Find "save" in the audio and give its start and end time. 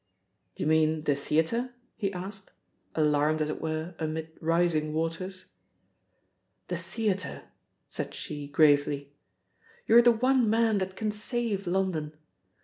11.11-11.67